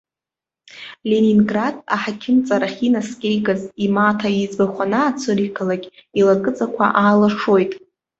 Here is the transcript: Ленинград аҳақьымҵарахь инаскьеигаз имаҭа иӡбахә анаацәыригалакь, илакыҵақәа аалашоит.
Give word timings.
Ленинград 1.09 1.75
аҳақьымҵарахь 1.95 2.79
инаскьеигаз 2.87 3.61
имаҭа 3.85 4.29
иӡбахә 4.43 4.79
анаацәыригалакь, 4.85 5.87
илакыҵақәа 6.19 6.85
аалашоит. 7.01 7.71